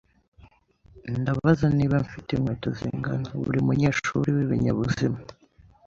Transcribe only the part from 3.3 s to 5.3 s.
Buri munyeshuri wibinyabuzima,